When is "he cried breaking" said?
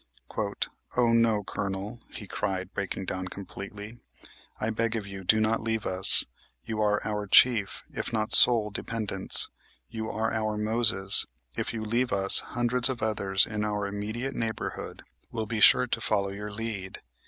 2.09-3.05